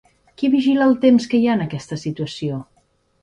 Qui 0.41 0.47
vigila 0.53 0.87
el 0.91 0.95
temps 1.03 1.29
que 1.33 1.41
hi 1.41 1.45
ha 1.49 1.53
en 1.57 1.63
aquesta 1.67 1.97
situació? 2.05 2.57